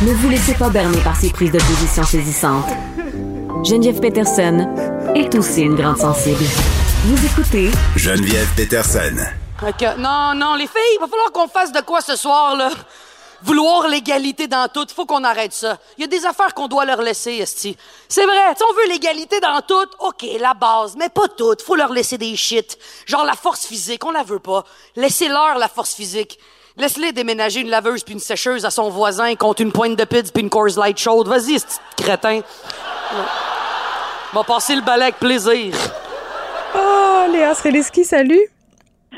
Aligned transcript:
Ne 0.00 0.12
vous 0.12 0.28
laissez 0.28 0.54
pas 0.54 0.68
berner 0.68 1.00
par 1.00 1.16
ses 1.16 1.30
prises 1.30 1.50
de 1.50 1.58
position 1.58 2.04
saisissantes. 2.04 2.68
Geneviève 3.64 3.98
Peterson 3.98 5.12
est 5.16 5.34
aussi 5.34 5.62
une 5.62 5.74
grande 5.74 5.98
sensible. 5.98 6.44
Vous 7.04 7.26
écoutez 7.26 7.72
Geneviève 7.96 8.48
Peterson. 8.54 9.16
Non, 9.98 10.34
non, 10.36 10.54
les 10.54 10.68
filles, 10.68 10.94
il 10.94 10.98
va 11.00 11.08
falloir 11.08 11.32
qu'on 11.32 11.48
fasse 11.48 11.72
de 11.72 11.80
quoi 11.80 12.00
ce 12.00 12.14
soir, 12.14 12.54
là? 12.54 12.70
Vouloir 13.42 13.88
l'égalité 13.88 14.46
dans 14.46 14.68
tout, 14.68 14.86
faut 14.94 15.04
qu'on 15.04 15.24
arrête 15.24 15.52
ça. 15.52 15.78
Il 15.96 16.02
y 16.02 16.04
a 16.04 16.06
des 16.06 16.24
affaires 16.24 16.54
qu'on 16.54 16.68
doit 16.68 16.84
leur 16.84 17.02
laisser, 17.02 17.32
Esti. 17.32 17.76
C'est 18.08 18.24
vrai, 18.24 18.54
si 18.56 18.62
on 18.62 18.74
veut 18.74 18.92
l'égalité 18.92 19.40
dans 19.40 19.60
tout, 19.66 19.88
OK, 19.98 20.24
la 20.38 20.54
base, 20.54 20.94
mais 20.96 21.08
pas 21.08 21.26
toutes. 21.26 21.62
Faut 21.62 21.74
leur 21.74 21.92
laisser 21.92 22.18
des 22.18 22.36
shit. 22.36 22.78
Genre 23.06 23.24
la 23.24 23.34
force 23.34 23.66
physique, 23.66 24.04
on 24.04 24.12
la 24.12 24.22
veut 24.22 24.38
pas. 24.38 24.62
Laissez-leur 24.94 25.58
la 25.58 25.66
force 25.66 25.94
physique. 25.94 26.38
Laisse-les 26.78 27.10
déménager 27.10 27.60
une 27.60 27.70
laveuse 27.70 28.04
puis 28.04 28.14
une 28.14 28.20
sécheuse 28.20 28.64
à 28.64 28.70
son 28.70 28.88
voisin 28.88 29.34
contre 29.34 29.62
une 29.62 29.72
pointe 29.72 29.98
de 29.98 30.04
pizza 30.04 30.30
puis 30.32 30.44
une 30.44 30.48
Coors 30.48 30.78
Light 30.78 30.96
chaude. 30.96 31.26
Vas-y, 31.26 31.58
ce 31.58 31.66
petit 31.66 32.04
crétin. 32.04 32.40
Va 34.32 34.44
passer 34.44 34.76
le 34.76 34.82
balai 34.82 35.04
avec 35.04 35.16
plaisir. 35.16 35.74
Oh, 36.76 37.24
Léa 37.32 37.54
Sreliski, 37.54 38.04
salut. 38.04 38.40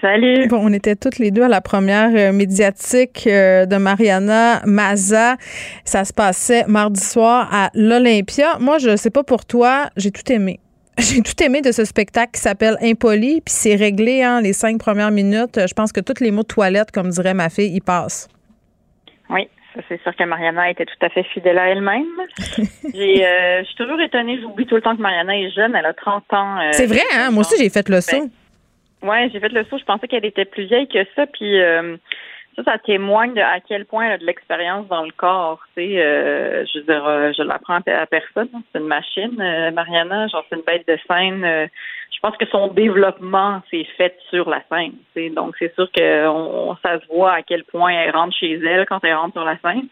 Salut. 0.01 0.48
Bon, 0.48 0.60
on 0.62 0.73
était 0.73 0.96
toutes 0.96 1.18
les 1.18 1.30
deux 1.30 1.42
à 1.42 1.48
la 1.48 1.60
première 1.60 2.10
euh, 2.15 2.32
médiatique 2.32 3.27
euh, 3.27 3.66
de 3.66 3.77
Mariana 3.77 4.62
Maza. 4.65 5.37
Ça 5.84 6.06
se 6.06 6.15
passait 6.15 6.65
mardi 6.66 7.02
soir 7.02 7.46
à 7.52 7.70
l'Olympia. 7.74 8.56
Moi, 8.59 8.79
je 8.79 8.96
sais 8.96 9.10
pas 9.10 9.24
pour 9.24 9.45
toi, 9.45 9.90
j'ai 9.98 10.10
tout 10.10 10.32
aimé. 10.32 10.60
J'ai 11.00 11.22
tout 11.22 11.42
aimé 11.42 11.62
de 11.62 11.72
ce 11.72 11.84
spectacle 11.84 12.32
qui 12.32 12.40
s'appelle 12.40 12.77
Impoli, 12.82 13.40
puis 13.40 13.54
c'est 13.54 13.74
réglé, 13.74 14.22
hein, 14.22 14.40
les 14.42 14.52
cinq 14.52 14.78
premières 14.78 15.10
minutes. 15.10 15.59
Je 15.66 15.73
pense 15.73 15.92
que 15.92 16.00
tous 16.00 16.23
les 16.23 16.30
mots 16.30 16.42
de 16.42 16.48
toilette, 16.48 16.90
comme 16.90 17.09
dirait 17.09 17.32
ma 17.32 17.48
fille, 17.48 17.74
y 17.74 17.80
passent. 17.80 18.28
Oui, 19.30 19.48
ça 19.74 19.80
c'est 19.88 20.00
sûr 20.02 20.14
que 20.14 20.24
Mariana 20.24 20.70
était 20.70 20.84
tout 20.84 21.06
à 21.06 21.09
fait 21.09 21.23
fidèle 21.32 21.59
à 21.59 21.68
elle-même. 21.68 22.04
j'ai, 22.95 23.26
euh, 23.26 23.60
je 23.60 23.66
suis 23.66 23.76
toujours 23.76 24.01
étonnée, 24.01 24.38
j'oublie 24.42 24.66
tout 24.66 24.74
le 24.74 24.82
temps 24.82 24.95
que 24.95 25.01
Mariana 25.01 25.38
est 25.38 25.51
jeune, 25.51 25.74
elle 25.74 25.87
a 25.87 25.95
30 25.95 26.24
ans. 26.34 26.59
euh, 26.59 26.68
c'est 26.73 26.87
vrai, 26.87 27.02
hein? 27.14 27.30
Moi 27.30 27.42
aussi, 27.42 27.57
j'ai 27.59 27.70
fait 27.70 27.88
le 27.88 28.01
saut. 28.01 28.29
Ouais, 29.02 29.30
j'ai 29.32 29.40
fait 29.40 29.48
le 29.48 29.64
saut. 29.64 29.79
Je 29.79 29.85
pensais 29.85 30.07
qu'elle 30.07 30.26
était 30.26 30.45
plus 30.45 30.66
vieille 30.66 30.88
que 30.88 30.98
ça. 31.16 31.26
Puis 31.26 31.60
euh, 31.60 31.96
ça, 32.56 32.62
ça 32.65 32.79
témoigne 32.79 33.34
de 33.34 33.40
à 33.40 33.60
quel 33.60 33.84
point 33.87 34.06
elle 34.06 34.12
a 34.12 34.18
de 34.18 34.26
l'expérience 34.26 34.87
dans 34.88 35.04
le 35.04 35.12
corps. 35.12 35.60
Tu 35.76 35.82
sais, 35.82 36.02
euh, 36.02 36.65
je 36.66 36.79
veux 36.79 36.84
dire, 36.84 37.07
euh, 37.07 37.32
je 37.37 37.42
l'apprends 37.42 37.76
à 37.87 38.07
personne. 38.07 38.48
hein. 38.54 38.62
C'est 38.73 38.80
une 38.80 38.87
machine, 38.87 39.40
euh, 39.40 39.70
Mariana. 39.70 40.26
Genre, 40.29 40.45
c'est 40.48 40.57
une 40.57 40.62
bête 40.62 40.87
de 40.87 40.98
scène. 41.09 41.45
Euh, 41.45 41.66
je 42.12 42.18
pense 42.20 42.37
que 42.37 42.46
son 42.46 42.68
développement 42.68 43.62
s'est 43.70 43.87
fait 43.96 44.16
sur 44.29 44.51
la 44.51 44.62
scène. 44.68 44.95
Donc, 45.34 45.54
c'est 45.59 45.74
sûr 45.74 45.90
que 45.92 46.26
on, 46.29 46.76
ça 46.84 47.01
se 47.01 47.07
voit 47.07 47.32
à 47.32 47.42
quel 47.42 47.65
point 47.65 47.90
elle 47.92 48.10
rentre 48.15 48.37
chez 48.37 48.52
elle 48.52 48.85
quand 48.87 49.02
elle 49.04 49.14
rentre 49.14 49.35
sur 49.35 49.45
la 49.45 49.57
scène. 49.59 49.88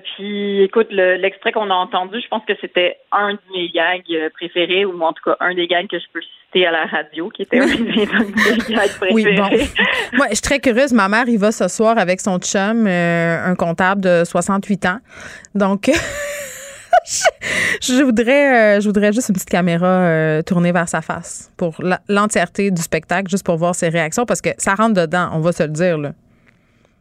Puis, 0.00 0.62
écoute, 0.62 0.88
le- 0.90 1.14
l'extrait 1.14 1.52
qu'on 1.52 1.70
a 1.70 1.74
entendu, 1.74 2.20
je 2.20 2.28
pense 2.28 2.44
que 2.44 2.56
c'était 2.60 2.98
un 3.12 3.34
de 3.34 3.40
mes 3.54 3.68
gags 3.70 4.30
préférés, 4.34 4.84
ou 4.84 5.00
en 5.00 5.12
tout 5.12 5.22
cas 5.24 5.36
un 5.40 5.54
des 5.54 5.68
gags 5.68 5.86
que 5.86 5.98
je 5.98 6.06
peux 6.12 6.20
citer 6.48 6.66
à 6.66 6.70
la 6.70 6.86
radio, 6.86 7.28
qui 7.28 7.42
était 7.42 7.58
un 7.60 7.66
de. 7.66 9.14
Oui, 9.14 9.24
bon. 9.36 9.48
Moi, 10.14 10.26
je 10.30 10.34
suis 10.34 10.42
très 10.42 10.60
curieuse. 10.60 10.92
Ma 10.92 11.08
mère, 11.08 11.28
il 11.28 11.38
va 11.38 11.52
ce 11.52 11.68
soir 11.68 11.98
avec 11.98 12.20
son 12.20 12.38
chum, 12.38 12.86
euh, 12.86 13.44
un 13.44 13.54
comptable 13.54 14.00
de 14.00 14.24
68 14.24 14.86
ans. 14.86 14.98
Donc, 15.54 15.90
je, 17.82 18.02
voudrais, 18.02 18.76
euh, 18.76 18.80
je 18.80 18.86
voudrais 18.86 19.12
juste 19.12 19.28
une 19.28 19.34
petite 19.34 19.50
caméra 19.50 19.86
euh, 19.86 20.42
tournée 20.42 20.72
vers 20.72 20.88
sa 20.88 21.00
face 21.00 21.50
pour 21.56 21.76
l'entièreté 22.08 22.70
du 22.70 22.82
spectacle, 22.82 23.30
juste 23.30 23.44
pour 23.44 23.56
voir 23.56 23.74
ses 23.74 23.88
réactions, 23.88 24.26
parce 24.26 24.40
que 24.40 24.50
ça 24.58 24.74
rentre 24.74 24.94
dedans, 24.94 25.30
on 25.32 25.40
va 25.40 25.52
se 25.52 25.62
le 25.62 25.70
dire. 25.70 25.98
Là. 25.98 26.12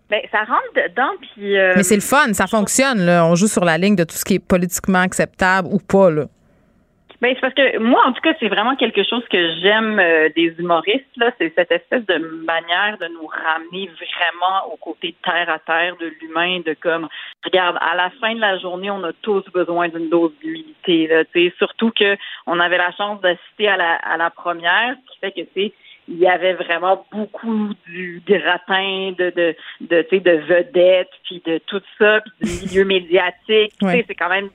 Ben, 0.09 0.21
ça 0.31 0.39
rentre 0.39 0.73
dedans, 0.73 1.11
puis... 1.19 1.57
euh, 1.57 1.73
Mais 1.75 1.83
c'est 1.83 1.95
le 1.95 2.01
fun, 2.01 2.31
ça 2.33 2.47
fonctionne. 2.47 2.99
Là. 2.99 3.25
On 3.25 3.35
joue 3.35 3.47
sur 3.47 3.65
la 3.65 3.77
ligne 3.77 3.95
de 3.95 4.05
tout 4.05 4.15
ce 4.15 4.23
qui 4.23 4.35
est 4.35 4.39
politiquement 4.39 4.99
acceptable 4.99 5.67
ou 5.71 5.79
pas. 5.79 6.09
Là. 6.09 6.27
Ben, 7.19 7.33
c'est 7.33 7.41
parce 7.41 7.53
que 7.55 7.79
moi, 7.79 8.03
en 8.05 8.13
tout 8.13 8.21
cas, 8.21 8.33
c'est 8.39 8.47
vraiment 8.47 8.75
quelque 8.75 9.03
chose 9.03 9.23
que 9.29 9.55
j'aime 9.61 9.97
euh, 9.99 10.29
des 10.35 10.53
humoristes, 10.59 11.05
là. 11.17 11.31
C'est 11.39 11.51
cette 11.55 11.71
espèce 11.71 12.05
de 12.05 12.17
manière 12.45 12.97
de 12.99 13.07
nous 13.07 13.25
ramener 13.25 13.89
vraiment 13.97 14.71
au 14.71 14.77
côté 14.77 15.15
terre 15.23 15.49
à 15.49 15.57
terre 15.57 15.95
de 15.97 16.13
l'humain, 16.21 16.59
de 16.63 16.75
comme, 16.79 17.07
regarde, 17.43 17.77
à 17.81 17.95
la 17.95 18.11
fin 18.21 18.35
de 18.35 18.39
la 18.39 18.59
journée, 18.59 18.91
on 18.91 19.03
a 19.03 19.13
tous 19.23 19.43
besoin 19.51 19.89
d'une 19.89 20.09
dose 20.09 20.31
d'humilité, 20.43 21.07
là, 21.07 21.25
tu 21.25 21.47
sais. 21.49 21.53
Surtout 21.57 21.89
que 21.91 22.15
on 22.45 22.59
avait 22.59 22.77
la 22.77 22.91
chance 22.91 23.19
d'assister 23.21 23.67
à 23.67 23.77
la, 23.77 23.95
à 23.95 24.17
la 24.17 24.29
première, 24.29 24.95
ce 25.07 25.13
qui 25.13 25.19
fait 25.19 25.31
que, 25.31 25.41
tu 25.41 25.47
sais, 25.55 25.73
il 26.09 26.19
y 26.19 26.27
avait 26.27 26.53
vraiment 26.53 27.05
beaucoup 27.11 27.73
du 27.87 28.21
gratin 28.25 29.11
de 29.17 29.29
de 29.35 29.55
de 29.81 30.01
tu 30.03 30.07
sais 30.09 30.19
de 30.21 30.31
vedettes 30.37 31.09
puis 31.25 31.41
de 31.45 31.57
tout 31.67 31.81
ça 31.97 32.21
puis 32.21 32.47
du 32.47 32.67
milieu 32.69 32.85
médiatique 32.95 33.73
tu 33.77 33.85
Ouais. 33.85 33.91
sais 33.97 34.05
c'est 34.07 34.15
quand 34.15 34.29
même 34.29 34.49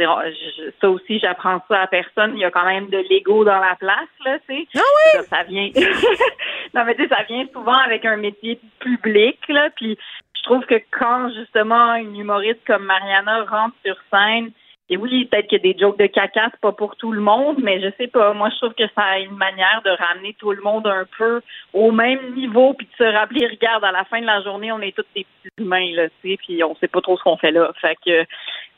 dire, 0.00 0.22
je- 0.26 0.70
ça 0.80 0.90
aussi 0.90 1.18
j'apprends 1.18 1.60
ça 1.68 1.82
à 1.82 1.86
personne 1.86 2.32
il 2.34 2.40
y 2.40 2.44
a 2.44 2.50
quand 2.50 2.64
même 2.64 2.88
de 2.88 2.98
l'ego 3.10 3.44
dans 3.44 3.58
la 3.60 3.76
place 3.76 4.08
là 4.24 4.38
tu 4.48 4.54
sais 4.56 4.66
Ah 4.76 4.80
oui? 4.80 5.20
ça, 5.20 5.22
ça 5.36 5.42
vient 5.44 5.68
non 6.74 6.84
mais 6.84 6.94
tu 6.94 7.02
sais 7.02 7.08
ça 7.08 7.22
vient 7.28 7.46
souvent 7.52 7.78
avec 7.78 8.04
un 8.04 8.16
métier 8.16 8.58
public 8.80 9.38
là 9.48 9.70
puis 9.76 9.98
je 10.36 10.42
trouve 10.42 10.64
que 10.66 10.80
quand 10.98 11.30
justement 11.34 11.94
une 11.94 12.18
humoriste 12.18 12.60
comme 12.66 12.84
Mariana 12.84 13.44
rentre 13.44 13.74
sur 13.84 13.96
scène 14.12 14.50
et 14.92 14.96
oui, 14.96 15.26
peut-être 15.26 15.46
qu'il 15.46 15.64
y 15.64 15.68
a 15.68 15.72
des 15.72 15.78
jokes 15.78 16.00
de 16.00 16.06
caca, 16.06 16.48
c'est 16.50 16.60
pas 16.60 16.72
pour 16.72 16.96
tout 16.96 17.12
le 17.12 17.20
monde, 17.20 17.58
mais 17.62 17.80
je 17.80 17.90
sais 17.96 18.08
pas. 18.08 18.32
Moi, 18.32 18.48
je 18.50 18.56
trouve 18.56 18.74
que 18.74 18.88
ça 18.96 19.02
a 19.02 19.18
une 19.20 19.36
manière 19.36 19.80
de 19.84 19.90
ramener 19.90 20.34
tout 20.36 20.50
le 20.50 20.60
monde 20.62 20.84
un 20.88 21.04
peu 21.16 21.42
au 21.72 21.92
même 21.92 22.34
niveau, 22.34 22.74
puis 22.74 22.88
de 22.88 23.04
se 23.04 23.08
rappeler, 23.08 23.46
regarde, 23.46 23.84
à 23.84 23.92
la 23.92 24.02
fin 24.06 24.20
de 24.20 24.26
la 24.26 24.42
journée, 24.42 24.72
on 24.72 24.80
est 24.80 24.90
tous 24.96 25.04
des 25.14 25.24
petits 25.44 25.54
humains, 25.62 25.92
là, 25.94 26.08
tu 26.20 26.30
sais, 26.32 26.36
puis 26.44 26.64
on 26.64 26.74
sait 26.74 26.88
pas 26.88 27.00
trop 27.02 27.16
ce 27.16 27.22
qu'on 27.22 27.36
fait 27.36 27.52
là. 27.52 27.70
Fait 27.80 27.96
que, 28.04 28.24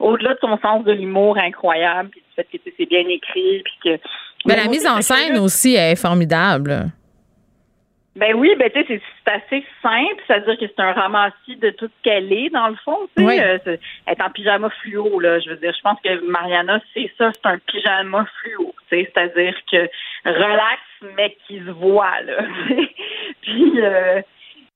au-delà 0.03 0.35
de 0.35 0.39
son 0.41 0.59
sens 0.59 0.85
de 0.85 0.93
l'humour 0.93 1.39
incroyable, 1.39 2.11
puis 2.11 2.21
du 2.21 2.35
fait 2.35 2.45
que 2.45 2.59
c'est 2.77 2.87
bien 2.87 3.07
écrit, 3.09 3.63
puis 3.65 3.75
que. 3.85 4.01
Mais 4.47 4.57
la 4.57 4.67
mise 4.69 4.87
en 4.87 5.01
scène 5.01 5.39
aussi 5.39 5.75
est 5.77 5.97
formidable. 5.97 6.91
Ben 8.15 8.35
oui, 8.35 8.55
ben 8.59 8.69
tu 8.71 8.79
sais, 8.81 8.87
c'est- 8.87 9.31
assez 9.33 9.65
simple, 9.81 10.23
c'est-à-dire 10.27 10.59
que 10.59 10.67
c'est 10.67 10.83
un 10.83 10.93
ramassis 10.93 11.57
de 11.57 11.71
tout 11.71 11.87
ce 11.87 12.03
qu'elle 12.03 12.31
est, 12.31 12.51
dans 12.51 12.69
le 12.69 12.75
fond, 12.85 12.99
tu 13.17 13.23
sais. 13.23 13.29
Oui. 13.29 13.41
euh, 13.41 13.57
c'est- 13.65 13.81
elle 14.05 14.15
est 14.19 14.23
en 14.23 14.29
pyjama 14.29 14.69
fluo, 14.83 15.19
là, 15.21 15.39
je 15.41 15.49
veux 15.49 15.57
dire. 15.57 15.73
Je 15.75 15.81
pense 15.81 15.99
que 16.05 16.21
Mariana, 16.31 16.79
c'est 16.93 17.11
ça, 17.17 17.31
c'est 17.33 17.47
un 17.49 17.59
pyjama 17.59 18.27
fluo, 18.43 18.75
tu 18.91 18.99
sais, 18.99 19.11
c'est-à-dire 19.15 19.55
que 19.71 19.89
relax, 20.27 20.83
mais 21.17 21.35
qui 21.47 21.61
se 21.61 21.71
voit, 21.71 22.21
là. 22.23 22.45
Puis, 23.43 23.73
euh, 23.81 24.21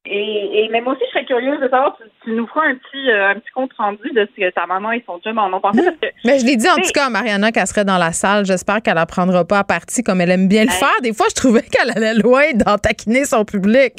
et, 0.06 0.64
et 0.64 0.68
même 0.70 0.86
aussi, 0.88 1.00
je 1.06 1.10
serais 1.10 1.24
curieuse 1.26 1.60
de 1.60 1.68
savoir, 1.68 1.96
tu, 1.96 2.04
tu 2.24 2.30
nous 2.32 2.46
feras 2.46 2.66
un 2.66 2.74
petit, 2.74 3.10
euh, 3.10 3.30
un 3.30 3.34
petit 3.34 3.50
compte 3.54 3.72
rendu 3.78 4.10
de 4.14 4.26
ce 4.34 4.40
que 4.40 4.50
ta 4.50 4.66
maman 4.66 4.92
et 4.92 5.02
son 5.06 5.18
chum 5.20 5.38
en 5.38 5.52
ont 5.52 5.60
pensé, 5.60 5.82
parce 5.82 5.96
que 5.96 6.06
Mais 6.24 6.38
je 6.38 6.46
l'ai 6.46 6.56
dit 6.56 6.68
en 6.68 6.76
tout 6.76 6.90
cas 6.94 7.06
à 7.06 7.10
Mariana 7.10 7.52
qu'elle 7.52 7.66
serait 7.66 7.84
dans 7.84 7.98
la 7.98 8.12
salle. 8.12 8.46
J'espère 8.46 8.82
qu'elle 8.82 8.94
la 8.94 9.06
prendra 9.06 9.44
pas 9.44 9.58
à 9.60 9.64
partie 9.64 10.02
comme 10.02 10.20
elle 10.20 10.30
aime 10.30 10.48
bien 10.48 10.64
le 10.64 10.70
faire. 10.70 11.00
Des 11.02 11.12
fois, 11.12 11.26
je 11.30 11.34
trouvais 11.34 11.62
qu'elle 11.62 11.90
allait 11.90 12.14
loin 12.14 12.52
dans 12.54 12.78
taquiner 12.78 13.24
son 13.24 13.44
public. 13.44 13.92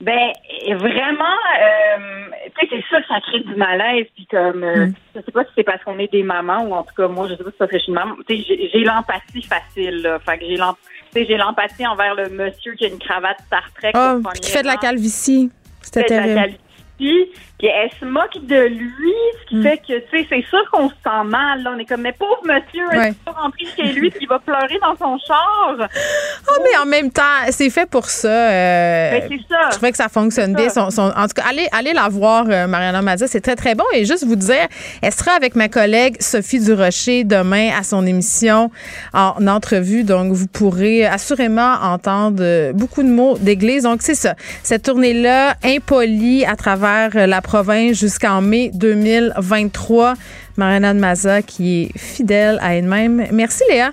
Ben 0.00 0.32
vraiment, 0.78 1.36
euh, 1.62 2.24
tu 2.58 2.66
sais, 2.68 2.74
c'est 2.90 2.96
ça, 2.96 3.00
ça 3.06 3.20
crée 3.20 3.38
du 3.40 3.54
malaise. 3.54 4.06
Puis 4.16 4.26
comme, 4.28 4.64
euh, 4.64 4.86
Mm. 4.86 4.94
je 5.14 5.20
sais 5.20 5.30
pas 5.32 5.44
si 5.44 5.50
c'est 5.54 5.62
parce 5.62 5.82
qu'on 5.84 5.96
est 6.00 6.10
des 6.10 6.24
mamans 6.24 6.64
ou 6.64 6.74
en 6.74 6.82
tout 6.82 6.94
cas 6.96 7.06
moi, 7.06 7.28
je 7.28 7.34
sais 7.36 7.44
pas 7.44 7.50
si 7.50 7.56
c'est 7.56 7.58
parce 7.58 7.70
que 7.70 7.78
je 7.78 7.82
suis 7.84 7.90
une 7.92 7.98
maman. 7.98 8.14
Tu 8.28 8.36
sais, 8.42 8.68
j'ai- 8.72 8.84
l'empathie 8.84 9.42
facile. 9.42 10.02
Là. 10.02 10.18
Fait 10.18 10.38
que 10.38 10.44
j'ai 10.44 10.56
l'em- 10.56 10.74
tu 10.74 10.88
sais, 10.88 11.01
j'ai 11.14 11.36
l'empathie 11.36 11.86
envers 11.86 12.14
le 12.14 12.28
monsieur 12.28 12.74
qui 12.74 12.84
a 12.84 12.88
une 12.88 12.98
cravate 12.98 13.38
Star 13.46 13.70
Trek. 13.74 13.92
Ah, 13.94 14.18
qui 14.40 14.50
fait 14.50 14.62
de 14.62 14.66
la 14.66 14.76
calvitie. 14.76 15.50
C'était 15.82 16.04
terrible. 16.04 16.56
Calvitie, 17.02 17.30
Puis 17.58 17.70
elle 17.72 17.90
se 18.00 18.04
moque 18.04 18.44
de 18.44 18.56
lui, 18.66 19.12
ce 19.40 19.48
qui 19.50 19.54
Mm. 19.54 19.62
fait 19.62 19.76
que, 19.78 19.98
tu 20.10 20.18
sais, 20.18 20.26
c'est 20.28 20.44
sûr 20.50 20.68
qu'on 20.72 20.88
se 20.88 20.94
sent 20.96 21.24
mal. 21.26 21.62
Là. 21.62 21.70
On 21.72 21.78
est 21.78 21.84
comme, 21.84 22.00
mais 22.00 22.10
pauvre 22.12 22.40
monsieur, 22.44 22.88
Ouais. 22.88 23.10
il 23.12 23.24
va 23.24 23.40
rentrer 23.40 23.66
chez 23.76 23.92
lui 23.92 24.10
puis 24.10 24.18
il 24.22 24.26
va 24.28 24.40
pleurer 24.40 24.80
dans 24.82 24.96
son 24.96 25.16
char. 25.24 25.76
Ah, 25.78 26.52
mais 26.64 26.76
en 26.82 26.86
même 26.86 27.12
temps, 27.12 27.22
c'est 27.50 27.70
fait 27.70 27.88
pour 27.88 28.06
ça. 28.06 28.26
euh, 28.28 29.10
Ben, 29.12 29.22
c'est 29.30 29.54
ça. 29.54 29.60
je 29.66 29.70
trouvais 29.76 29.92
que 29.92 29.96
ça 29.96 30.08
fonctionne 30.08 30.54
bien. 30.54 30.70
ça. 30.70 30.86
Son- 30.86 30.90
son- 30.90 31.12
en 31.16 31.22
tout 31.28 31.34
cas, 31.36 31.44
allez, 31.48 31.68
allez 31.70 31.92
la 31.92 32.08
voir, 32.08 32.46
euh, 32.48 32.66
Mariana 32.66 33.00
Mazza. 33.00 33.28
C'est 33.28 33.40
très, 33.40 33.54
très 33.54 33.76
bon. 33.76 33.84
Et 33.94 34.06
juste 34.06 34.24
vous 34.26 34.34
dire, 34.34 34.66
elle 35.00 35.12
sera 35.12 35.30
avec 35.36 35.54
ma 35.54 35.68
collègue 35.68 36.16
Sophie 36.20 36.58
Durocher 36.58 37.22
demain 37.22 37.70
à 37.78 37.84
son 37.84 38.04
émission 38.04 38.72
en 39.14 39.46
entrevue. 39.46 40.02
Donc, 40.02 40.32
vous 40.32 40.48
pourrez 40.48 41.06
assurément 41.06 41.74
entendre 41.80 42.72
beaucoup 42.72 43.04
de 43.04 43.08
mots 43.08 43.38
d'église. 43.38 43.84
Donc, 43.84 44.02
c'est 44.02 44.16
ça. 44.16 44.34
Cette 44.64 44.82
tournée-là, 44.82 45.54
impolie 45.64 46.44
à 46.44 46.56
travers 46.56 46.91
euh, 47.14 47.26
la 47.26 47.40
province 47.40 47.98
jusqu'en 47.98 48.40
mai 48.40 48.70
2023. 48.74 50.14
Mariana 50.56 50.94
Mazza 50.94 51.42
qui 51.42 51.82
est 51.82 51.98
fidèle 51.98 52.58
à 52.60 52.74
elle-même. 52.74 53.26
Merci, 53.32 53.62
Léa. 53.70 53.92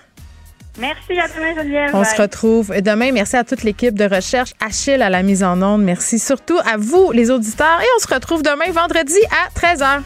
Merci 0.79 1.19
à 1.19 1.27
demain, 1.27 1.55
Geneviève. 1.55 1.89
On 1.93 2.01
Bye. 2.01 2.15
se 2.15 2.21
retrouve 2.21 2.81
demain. 2.81 3.11
Merci 3.11 3.35
à 3.35 3.43
toute 3.43 3.63
l'équipe 3.63 3.95
de 3.95 4.05
recherche. 4.05 4.51
Achille 4.65 5.01
à 5.01 5.09
la 5.09 5.23
mise 5.23 5.43
en 5.43 5.61
onde. 5.61 5.83
Merci 5.83 6.19
surtout 6.19 6.59
à 6.65 6.77
vous, 6.77 7.11
les 7.11 7.31
auditeurs. 7.31 7.79
Et 7.81 7.87
on 7.97 7.99
se 8.01 8.13
retrouve 8.13 8.43
demain, 8.43 8.71
vendredi 8.71 9.19
à 9.31 9.49
13h. 9.59 10.03